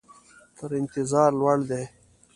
تر 0.57 0.69
انتظار 0.81 1.31
لوړ 1.39 1.57
دي. 1.69 1.83